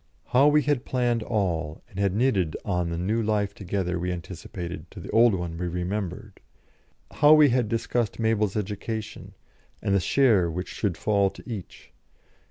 How 0.29 0.47
we 0.47 0.63
had 0.63 0.83
planned 0.83 1.21
all, 1.21 1.83
and 1.87 1.99
had 1.99 2.11
knitted 2.15 2.57
on 2.65 2.89
the 2.89 2.97
new 2.97 3.21
life 3.21 3.53
together 3.53 3.99
we 3.99 4.11
anticipated 4.11 4.89
to 4.89 4.99
the 4.99 5.11
old 5.11 5.35
one 5.35 5.55
we 5.59 5.67
remembered! 5.67 6.39
How 7.11 7.33
we 7.35 7.49
had 7.49 7.69
discussed 7.69 8.17
Mabel's 8.17 8.55
education, 8.55 9.35
and 9.79 9.93
the 9.93 9.99
share 9.99 10.49
which 10.49 10.69
should 10.69 10.97
fall 10.97 11.29
to 11.29 11.47
each! 11.47 11.91